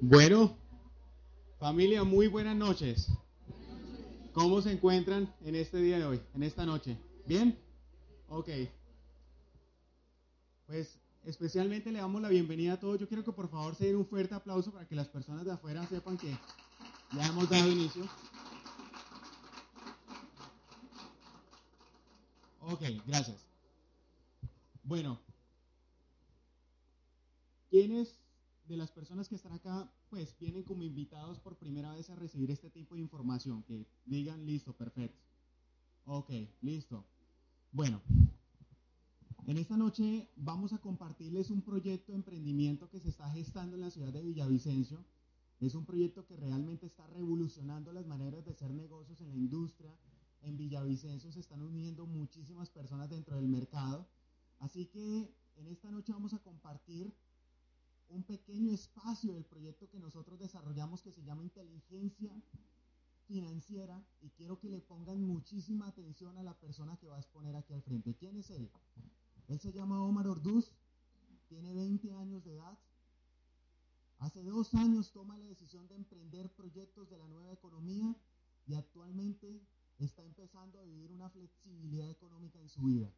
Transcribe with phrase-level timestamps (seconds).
[0.00, 0.56] Bueno,
[1.58, 3.08] familia, muy buenas noches.
[4.32, 6.96] ¿Cómo se encuentran en este día de hoy, en esta noche?
[7.26, 7.58] ¿Bien?
[8.28, 8.48] Ok.
[10.66, 13.00] Pues especialmente le damos la bienvenida a todos.
[13.00, 15.50] Yo quiero que por favor se den un fuerte aplauso para que las personas de
[15.50, 16.30] afuera sepan que
[17.16, 18.04] ya hemos dado inicio.
[22.60, 23.44] Ok, gracias.
[24.84, 25.18] Bueno,
[27.68, 28.20] ¿quiénes
[28.68, 32.50] de las personas que están acá, pues vienen como invitados por primera vez a recibir
[32.50, 33.62] este tipo de información?
[33.62, 35.18] Que digan, listo, perfecto.
[36.04, 37.04] Ok, listo.
[37.72, 38.00] Bueno,
[39.46, 43.82] en esta noche vamos a compartirles un proyecto de emprendimiento que se está gestando en
[43.82, 45.04] la ciudad de Villavicencio.
[45.60, 49.96] Es un proyecto que realmente está revolucionando las maneras de hacer negocios en la industria.
[50.42, 54.06] En Villavicencio se están uniendo muchísimas personas dentro del mercado.
[54.58, 57.12] Así que en esta noche vamos a compartir
[58.08, 62.32] un pequeño espacio del proyecto que nosotros desarrollamos que se llama inteligencia
[63.26, 67.54] financiera y quiero que le pongan muchísima atención a la persona que va a exponer
[67.54, 68.14] aquí al frente.
[68.14, 68.70] ¿Quién es él?
[69.48, 70.72] Él se llama Omar Orduz,
[71.48, 72.78] tiene 20 años de edad.
[74.18, 78.16] Hace dos años toma la decisión de emprender proyectos de la nueva economía
[78.66, 79.62] y actualmente
[79.98, 83.12] está empezando a vivir una flexibilidad económica en su vida.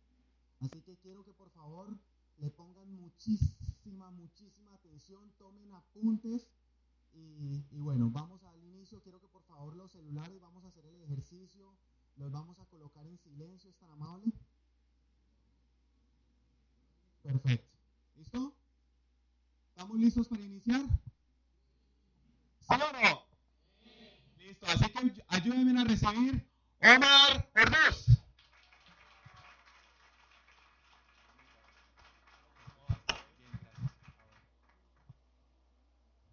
[0.61, 1.97] Así que quiero que por favor
[2.41, 6.49] le pongan muchísima, muchísima atención, tomen apuntes
[7.13, 9.03] y, y, bueno, vamos al inicio.
[9.03, 11.77] Quiero que por favor los celulares, vamos a hacer el ejercicio,
[12.17, 14.33] los vamos a colocar en silencio, ¿es tan amable?
[17.23, 17.79] Perfecto.
[18.17, 18.55] ¿Listo?
[19.69, 20.83] ¿Estamos listos para iniciar?
[22.61, 22.75] ¿Sí?
[24.39, 26.49] Listo, así que ayúdenme a recibir
[26.83, 28.20] Omar Orduz.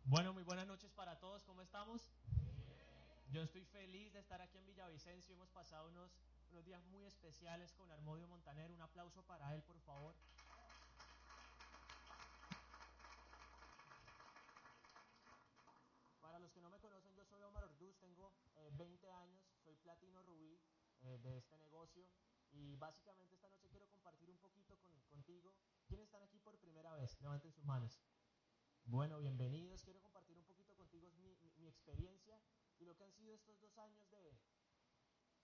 [0.10, 2.14] Bueno, muy buenas noches para todos, ¿cómo estamos?
[3.30, 6.18] Yo estoy feliz de estar aquí en Villavicencio, hemos pasado unos,
[6.50, 10.16] unos días muy especiales con Armodio Montaner, un aplauso para él, por favor.
[16.22, 19.76] Para los que no me conocen, yo soy Omar Orduz, tengo eh, 20 años, soy
[19.76, 20.58] platino rubí
[21.02, 22.08] eh, de este negocio
[22.54, 25.54] y básicamente esta noche quiero compartir un poquito con, contigo.
[25.86, 27.20] ¿Quiénes están aquí por primera vez?
[27.20, 28.00] Levanten sus manos.
[28.90, 29.84] Bueno, bienvenidos.
[29.84, 32.40] Quiero compartir un poquito contigo mi, experiencia
[32.80, 34.34] y lo que han sido estos dos años de,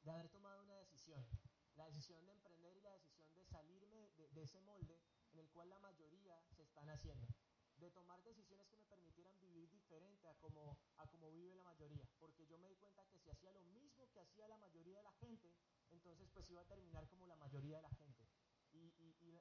[0.04, 1.28] de, haber tomado una decisión.
[1.76, 4.98] La decisión de emprender y la decisión de salirme de, ese molde
[5.34, 7.28] en el cual la mayoría se están haciendo.
[7.76, 12.08] De tomar decisiones que me permitieran vivir diferente a como, a como vive la mayoría.
[12.20, 15.04] Porque yo me di cuenta que si hacía lo mismo que hacía la mayoría de
[15.04, 15.54] la gente,
[15.90, 18.26] entonces pues iba a terminar como la mayoría de la gente.
[18.72, 18.94] Y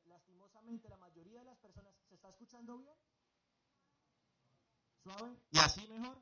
[0.07, 2.99] lastimosamente la mayoría de las personas, ¿se está escuchando bien?
[5.03, 5.37] ¿Suave?
[5.51, 6.17] ¿Y así mejor?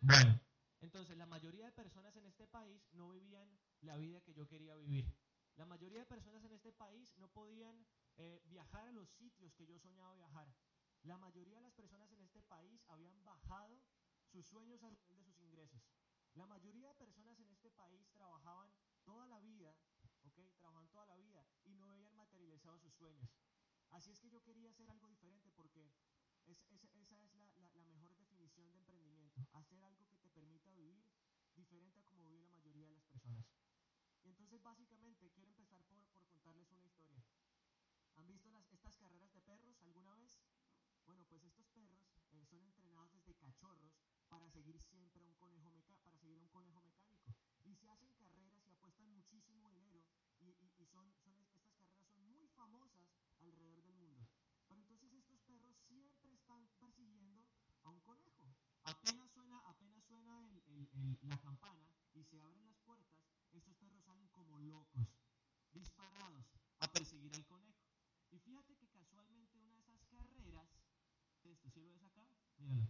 [0.00, 0.40] Bueno.
[0.80, 3.48] Entonces, la mayoría de personas en este país no vivían
[3.80, 5.12] la vida que yo quería vivir.
[5.56, 9.66] La mayoría de personas en este país no podían eh, viajar a los sitios que
[9.66, 10.48] yo soñaba viajar.
[11.02, 13.82] La mayoría de las personas en este país habían bajado
[14.26, 15.82] sus sueños a nivel de sus ingresos.
[16.34, 18.70] La mayoría de personas en este país trabajaban
[19.04, 19.74] toda la vida,
[20.24, 20.38] ¿ok?
[20.58, 23.30] Trabajaban toda la vida y no habían materializado sus sueños.
[23.90, 25.90] Así es que yo quería hacer algo diferente porque
[26.46, 30.30] es, es, esa es la, la, la, mejor definición de emprendimiento, hacer algo que te
[30.30, 31.04] permita vivir
[31.54, 33.46] diferente a como vive la mayoría de las personas.
[34.22, 37.24] Y entonces básicamente quiero empezar por, por contarles una historia.
[38.16, 40.38] ¿Han visto las, estas carreras de perros alguna vez?
[41.04, 42.00] Bueno, pues estos perros
[42.32, 43.96] eh, son entrenados desde cachorros
[44.28, 47.34] para seguir siempre a un conejo meca para seguir a un conejo mecánico.
[47.64, 50.04] Y se hacen carreras y apuestan muchísimo dinero
[50.40, 53.08] y, y, y son, son, estas carreras son muy famosas
[53.38, 54.26] alrededor del mundo.
[54.68, 57.46] Pero entonces estos perros siempre están persiguiendo
[57.82, 58.46] a un conejo.
[58.82, 63.20] Apenas suena, apenas suena el, el, el, la campana y se abren las puertas,
[63.52, 65.08] estos perros salen como locos,
[65.72, 66.46] disparados
[66.80, 67.84] a perseguir al conejo.
[68.30, 70.68] Y fíjate que casualmente una de esas carreras,
[71.44, 72.28] esto, ¿sí lo ves acá?
[72.58, 72.88] Míralo.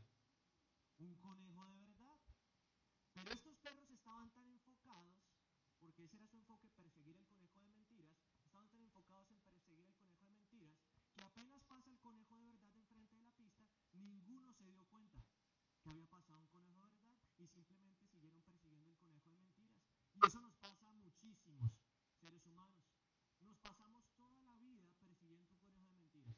[0.98, 2.20] Un conejo de verdad.
[3.12, 5.16] Pero estos perros estaban tan enfocados,
[5.78, 9.86] porque ese era su enfoque, perseguir al conejo de mentiras, estaban tan enfocados en perseguir
[9.86, 10.76] al conejo de mentiras,
[11.14, 15.24] que apenas pasa el conejo de verdad enfrente de la pista, ninguno se dio cuenta
[15.82, 19.82] que había pasado un conejo de verdad y simplemente siguieron persiguiendo el conejo de mentiras.
[20.14, 21.70] Y eso nos pasa a muchísimos
[22.20, 22.84] seres humanos.
[23.40, 26.36] Nos pasamos toda la vida persiguiendo un de mentiras.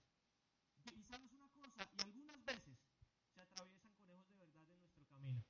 [0.94, 2.78] Y sabes una cosa, y algunas veces
[3.34, 5.44] se atraviesan conejos de verdad en nuestro camino.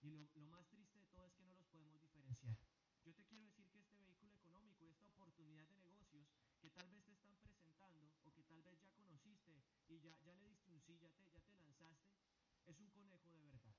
[0.00, 2.56] Y lo, lo más triste de todo es que no los podemos diferenciar.
[3.04, 6.28] Yo te quiero decir que este vehículo económico, esta oportunidad de negocios
[6.60, 7.11] que tal vez te
[9.92, 12.08] y ya, ya le diste un sí, ya te, ya te lanzaste,
[12.66, 13.74] es un conejo de verdad.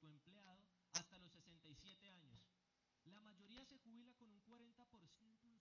[0.00, 0.64] autoempleado
[0.94, 2.40] hasta los 67 años.
[3.04, 5.59] La mayoría se jubila con un 40%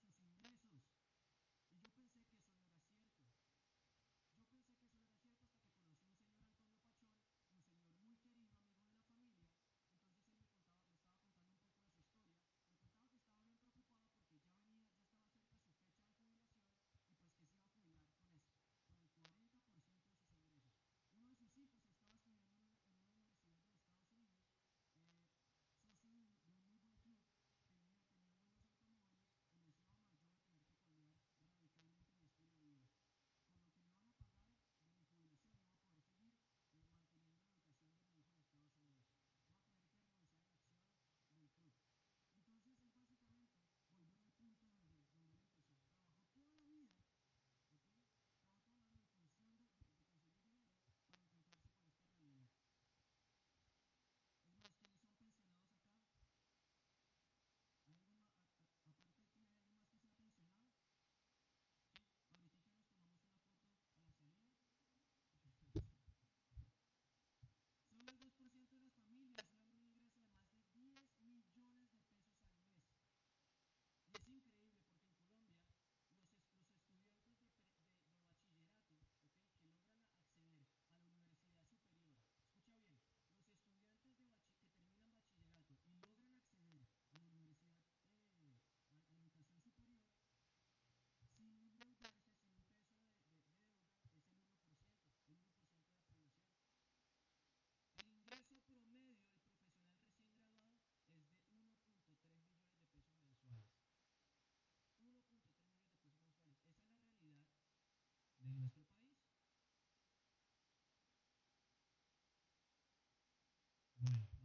[114.03, 114.38] Mm.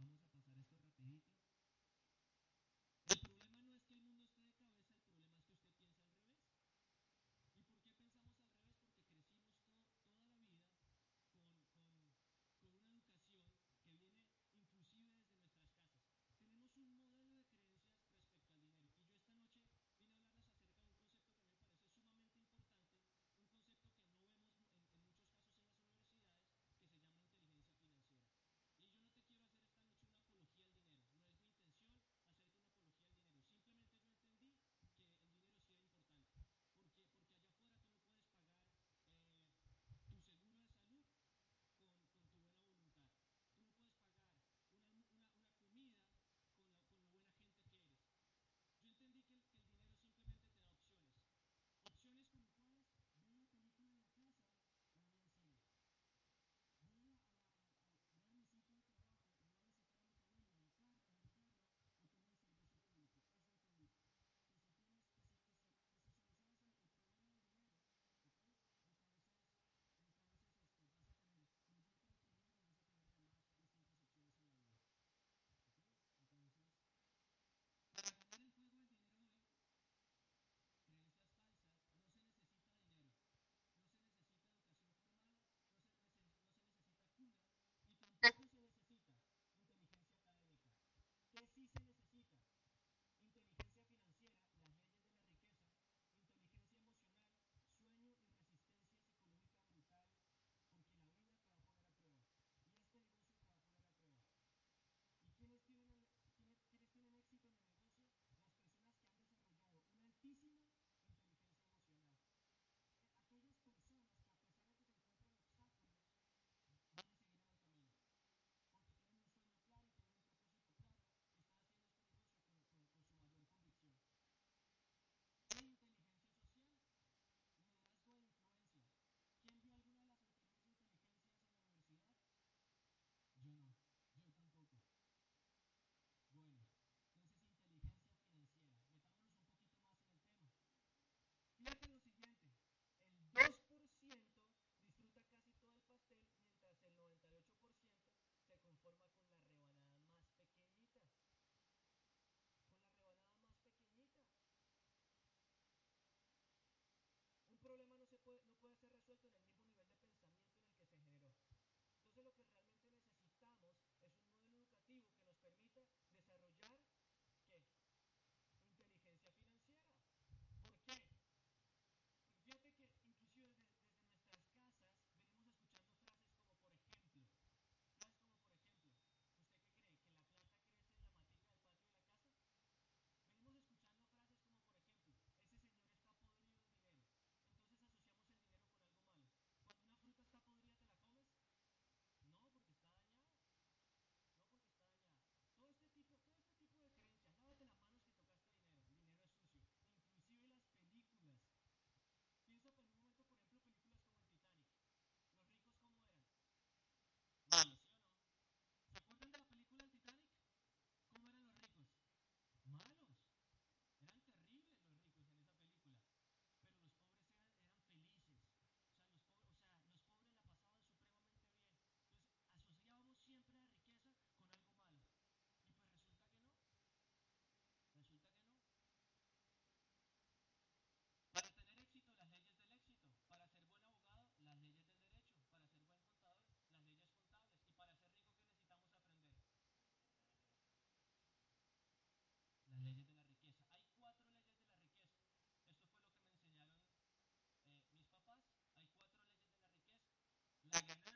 [250.75, 251.14] ಬಂದಾಗ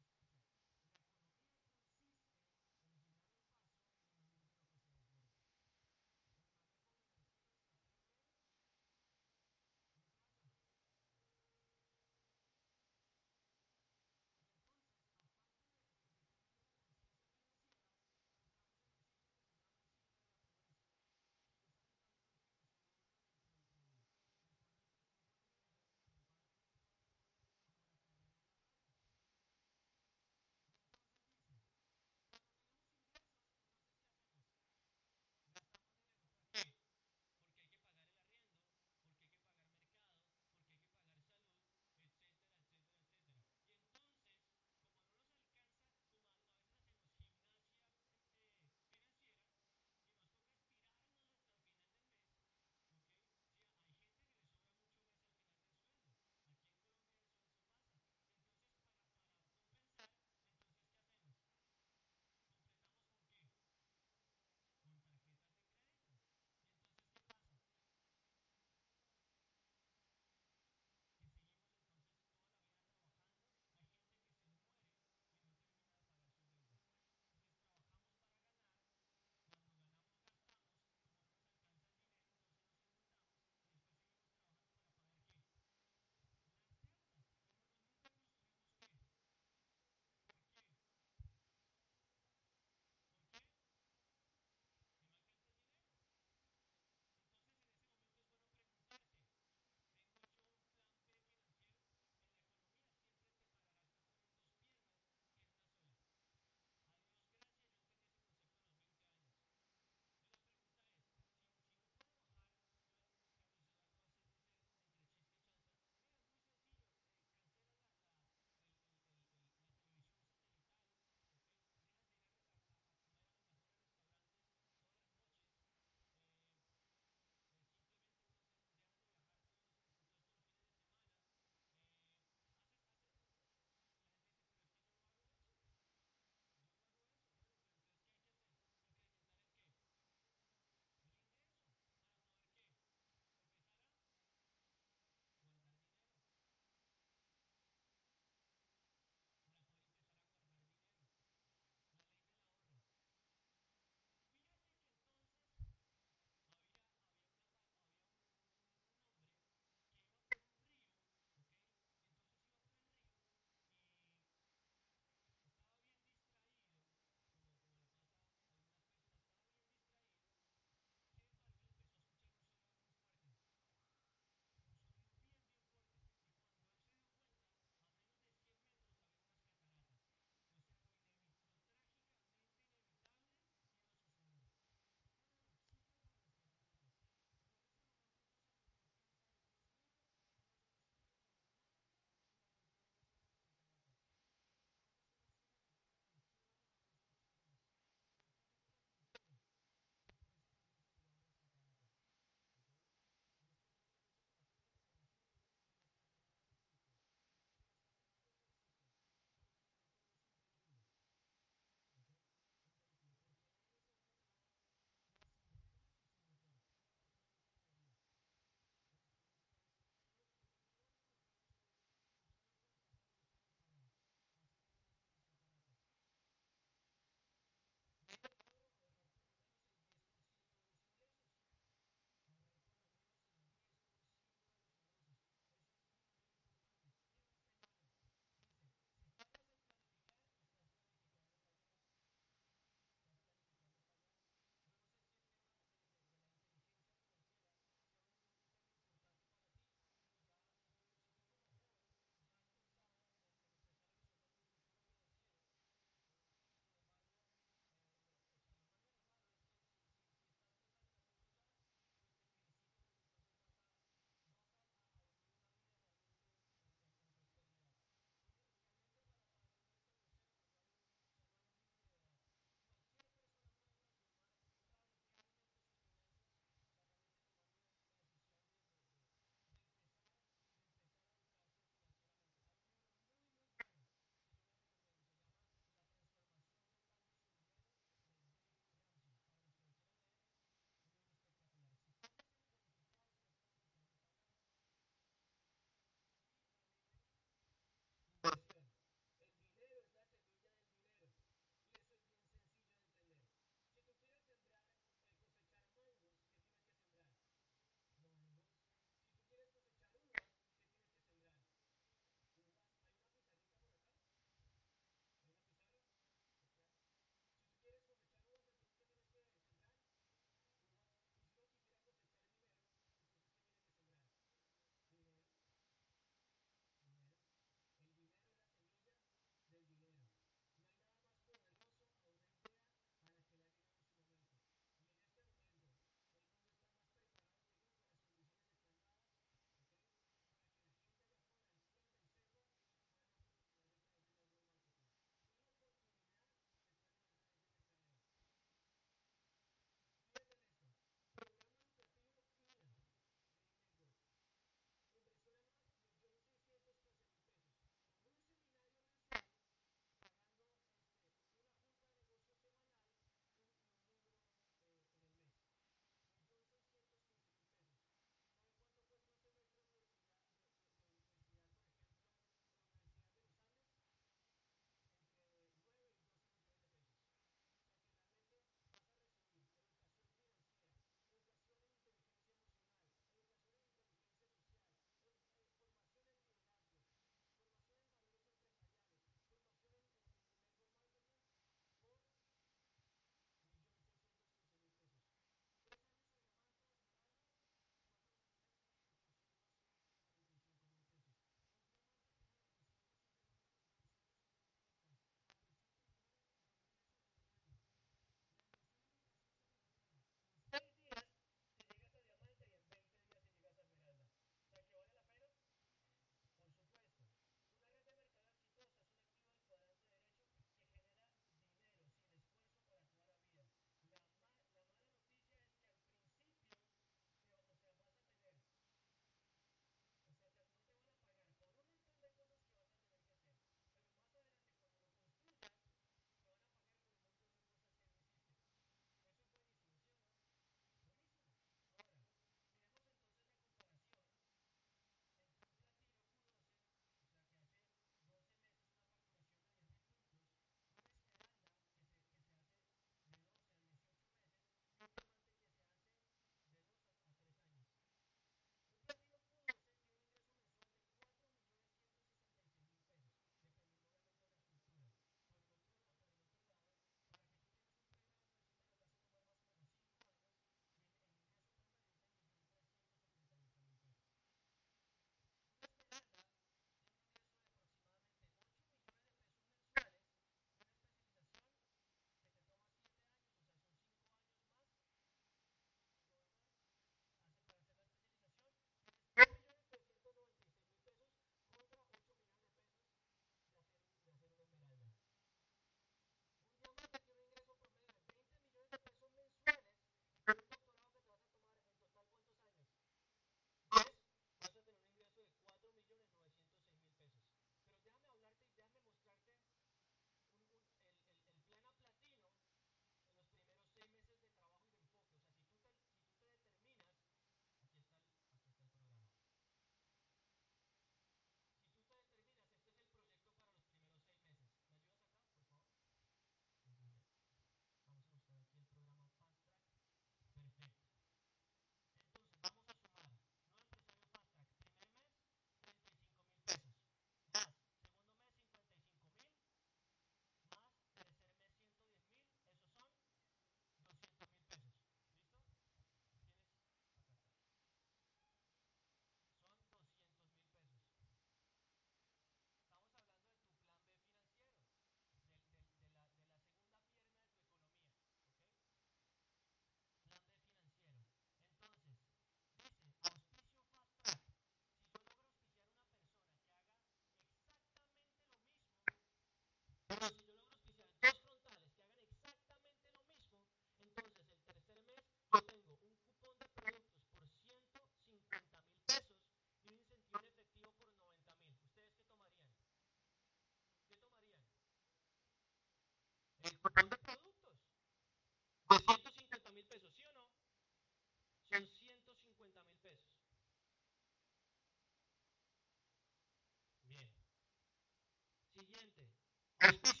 [599.61, 600.00] Thank you.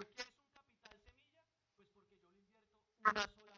[0.00, 1.44] ¿Por qué es un capital semilla?
[1.76, 2.64] Pues porque yo le invierto
[3.04, 3.49] una sola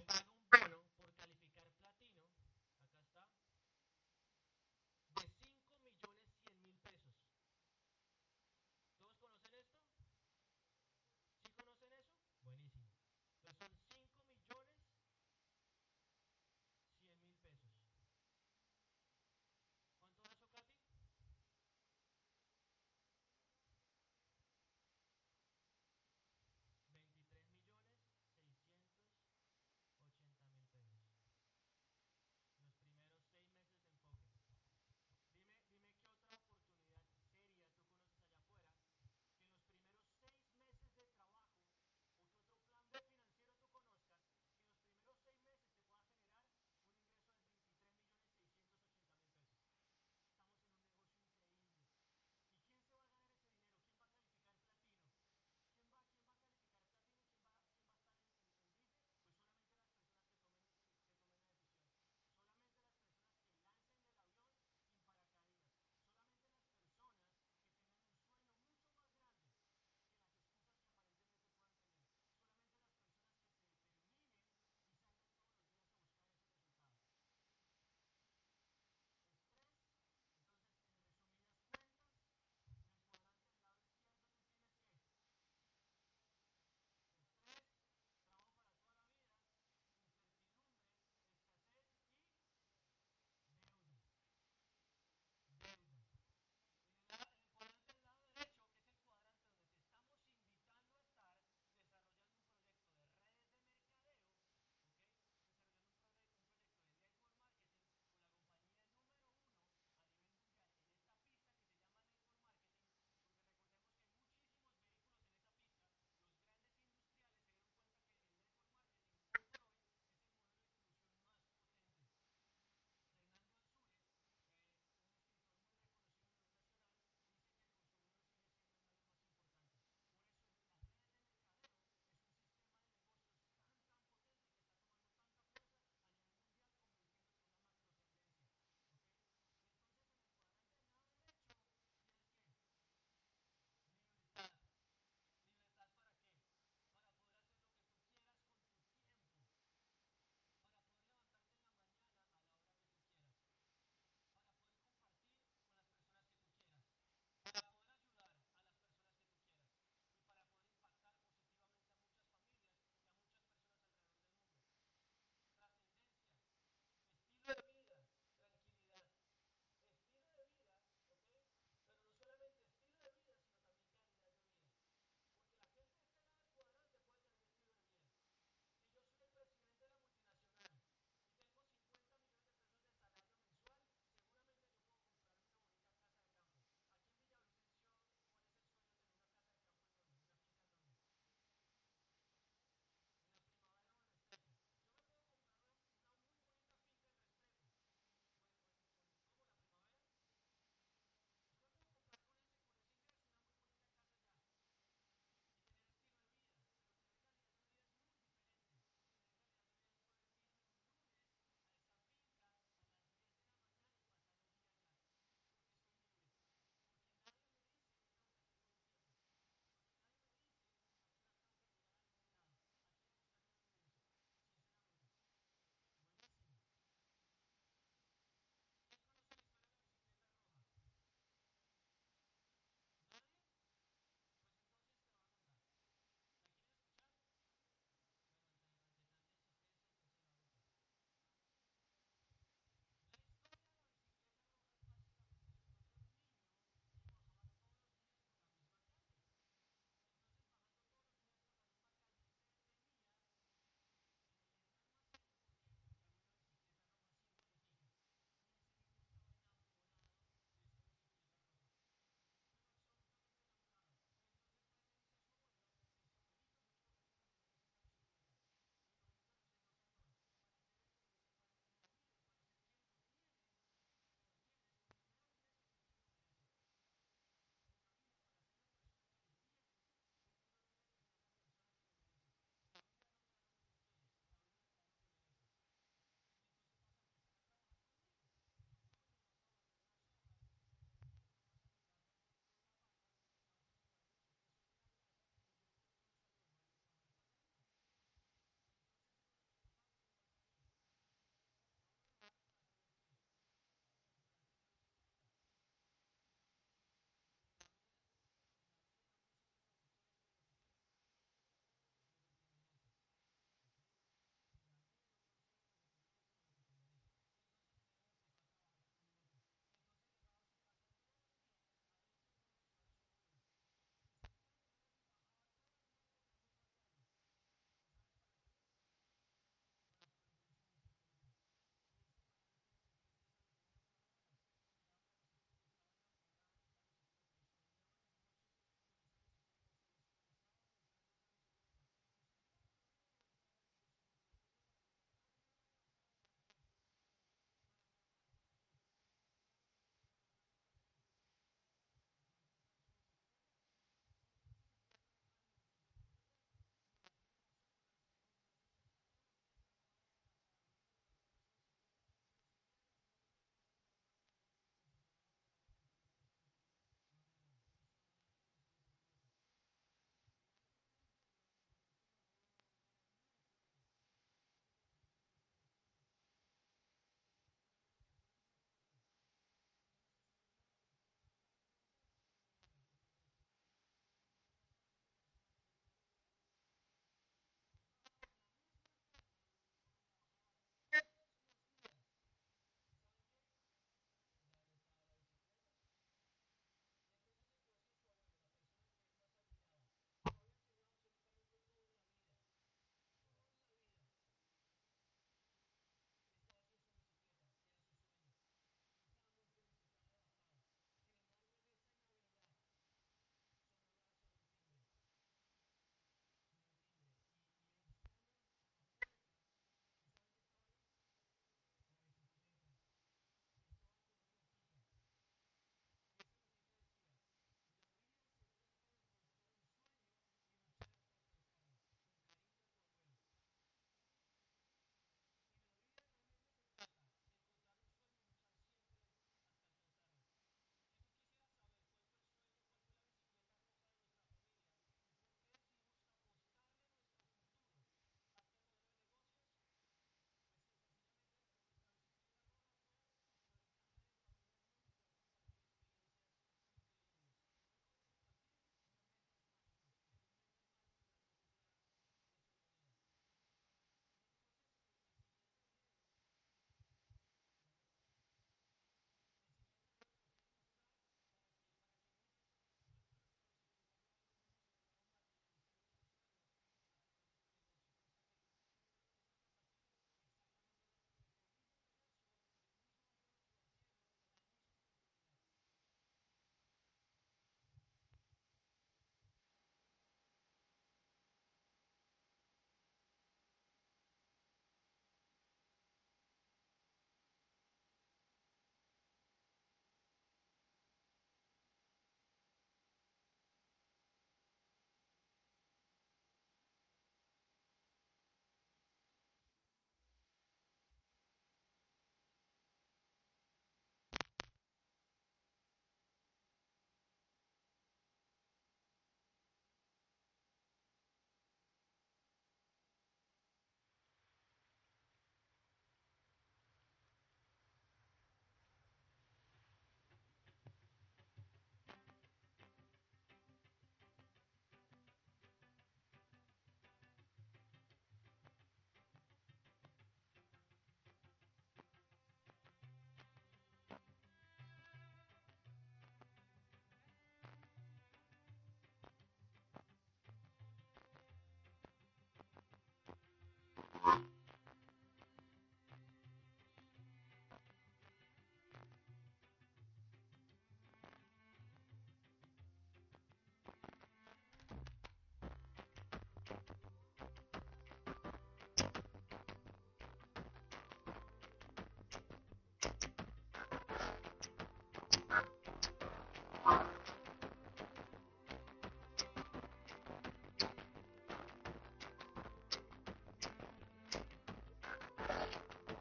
[0.00, 0.29] preguntando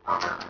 [0.10, 0.36] Okay.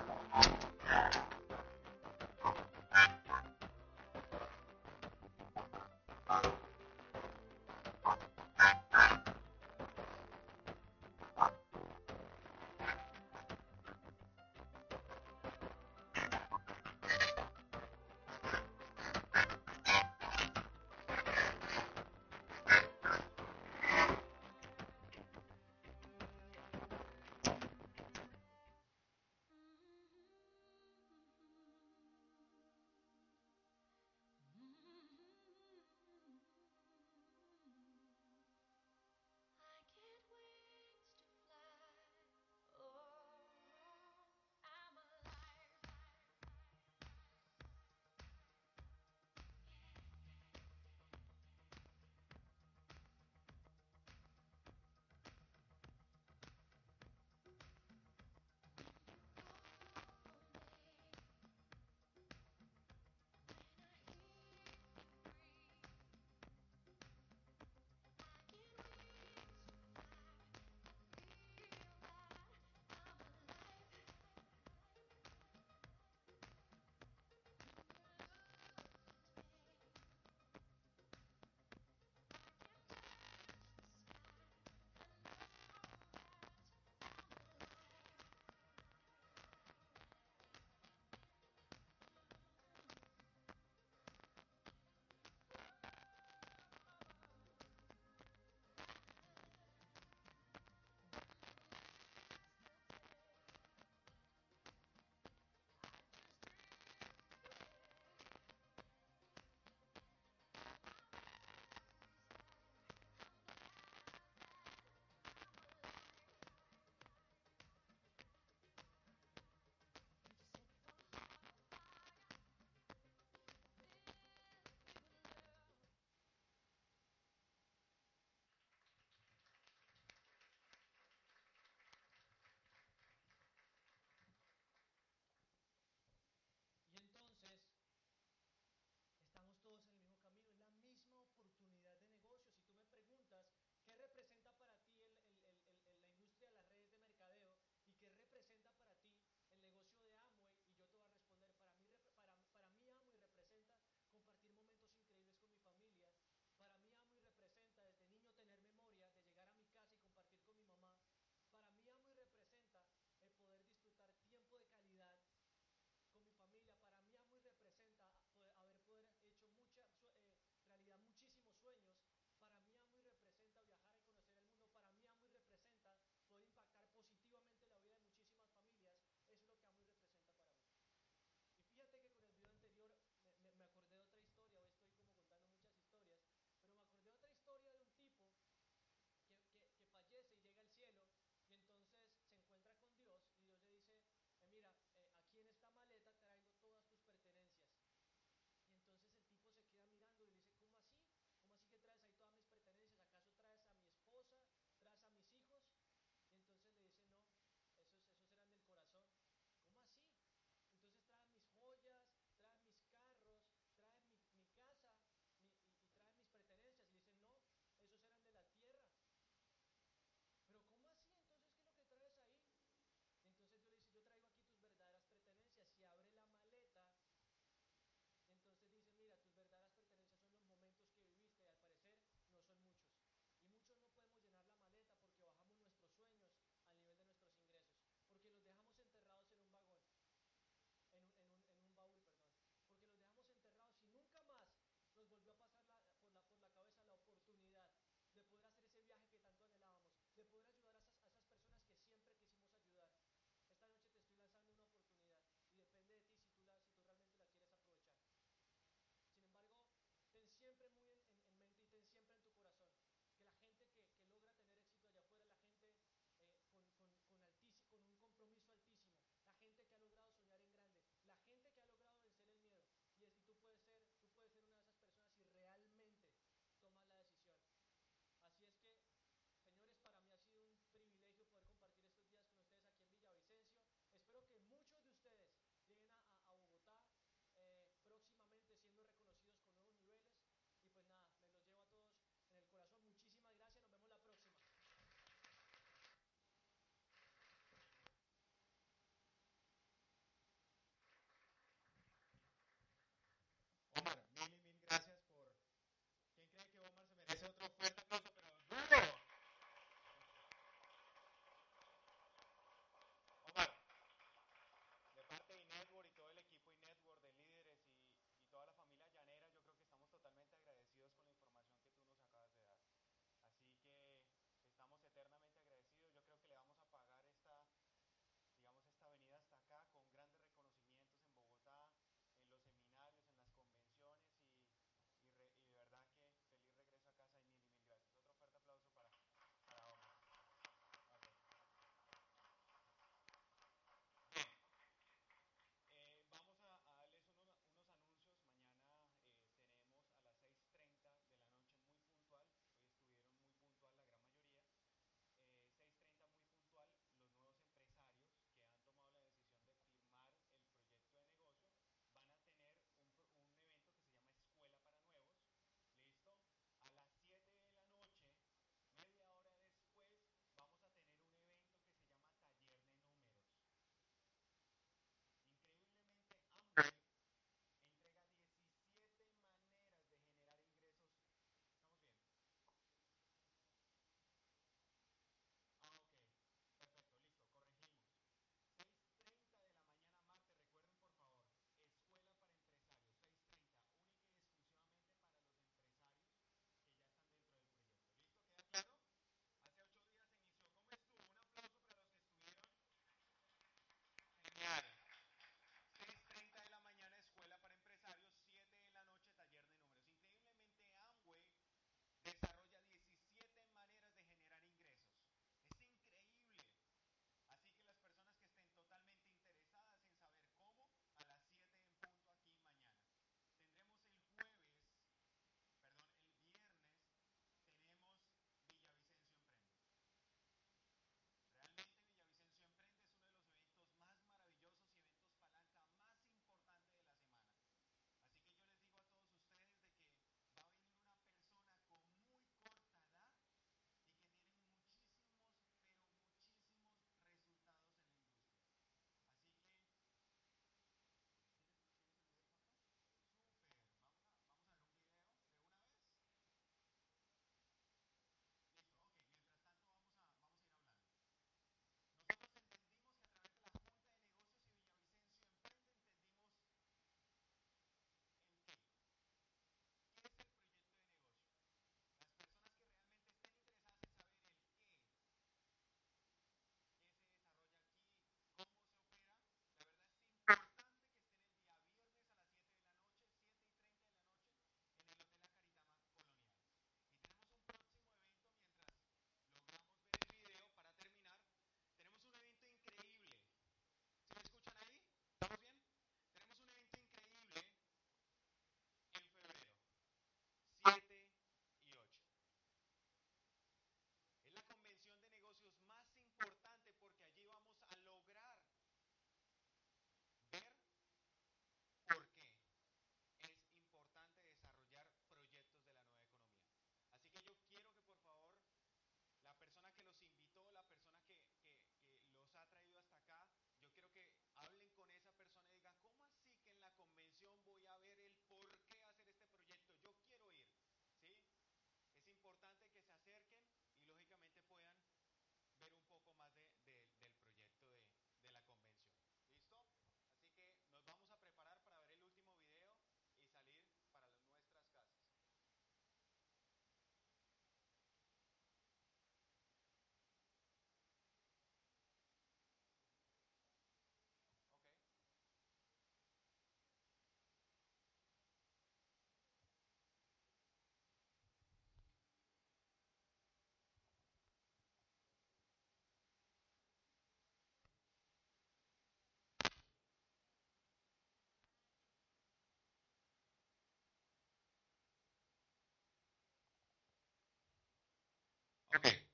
[578.75, 579.08] Ok.